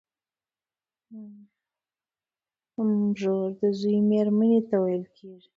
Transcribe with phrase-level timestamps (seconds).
[2.87, 5.49] مږور د زوی مېرمني ته ويل کيږي.